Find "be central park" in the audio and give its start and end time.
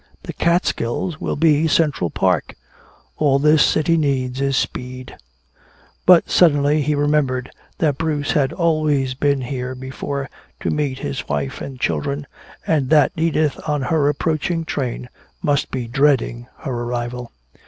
1.35-2.55